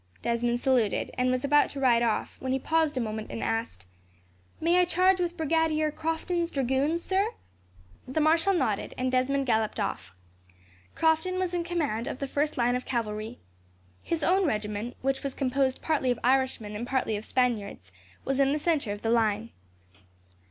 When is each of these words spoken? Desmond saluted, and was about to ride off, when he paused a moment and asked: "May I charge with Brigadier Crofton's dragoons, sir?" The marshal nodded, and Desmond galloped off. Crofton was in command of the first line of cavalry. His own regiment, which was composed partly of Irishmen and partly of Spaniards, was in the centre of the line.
Desmond 0.23 0.59
saluted, 0.59 1.11
and 1.15 1.29
was 1.29 1.43
about 1.45 1.69
to 1.69 1.79
ride 1.79 2.01
off, 2.01 2.35
when 2.39 2.51
he 2.51 2.57
paused 2.57 2.97
a 2.97 2.99
moment 2.99 3.29
and 3.29 3.43
asked: 3.43 3.85
"May 4.59 4.79
I 4.79 4.85
charge 4.85 5.19
with 5.19 5.37
Brigadier 5.37 5.91
Crofton's 5.91 6.49
dragoons, 6.49 7.03
sir?" 7.03 7.33
The 8.07 8.19
marshal 8.19 8.55
nodded, 8.55 8.95
and 8.97 9.11
Desmond 9.11 9.45
galloped 9.45 9.79
off. 9.79 10.11
Crofton 10.95 11.37
was 11.37 11.53
in 11.53 11.63
command 11.63 12.07
of 12.07 12.17
the 12.17 12.25
first 12.27 12.57
line 12.57 12.75
of 12.75 12.83
cavalry. 12.83 13.37
His 14.01 14.23
own 14.23 14.43
regiment, 14.47 14.97
which 15.03 15.21
was 15.21 15.35
composed 15.35 15.83
partly 15.83 16.09
of 16.09 16.17
Irishmen 16.23 16.75
and 16.75 16.87
partly 16.87 17.15
of 17.15 17.23
Spaniards, 17.23 17.91
was 18.25 18.39
in 18.39 18.53
the 18.53 18.57
centre 18.57 18.91
of 18.91 19.03
the 19.03 19.11
line. 19.11 19.51